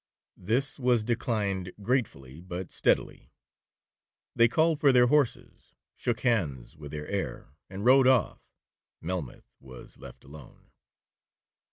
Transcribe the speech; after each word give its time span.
This 0.39 0.79
was 0.79 1.03
declined 1.03 1.73
gratefully, 1.83 2.39
but 2.41 2.71
steadily. 2.71 3.29
They 4.35 4.47
called 4.47 4.79
for 4.79 4.91
their 4.91 5.05
horses, 5.05 5.75
shook 5.95 6.21
hands 6.21 6.75
with 6.75 6.89
the 6.93 7.07
heir, 7.07 7.53
and 7.69 7.85
rode 7.85 8.07
off—Melmoth 8.07 9.53
was 9.59 9.99
left 9.99 10.23
alone. 10.23 10.71